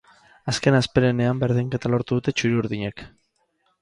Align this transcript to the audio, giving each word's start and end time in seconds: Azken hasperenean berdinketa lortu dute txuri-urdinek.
Azken 0.53 0.77
hasperenean 0.77 1.43
berdinketa 1.43 1.93
lortu 1.97 2.21
dute 2.21 2.33
txuri-urdinek. 2.39 3.05